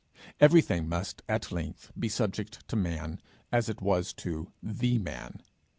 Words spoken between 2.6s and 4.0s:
to man, as it